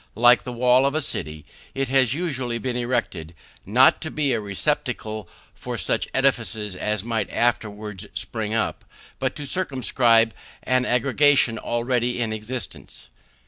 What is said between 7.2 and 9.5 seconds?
afterwards spring up, but to